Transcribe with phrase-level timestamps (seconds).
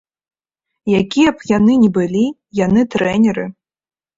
[0.99, 2.25] Якія б яны ні былі,
[2.65, 3.45] яны трэнеры.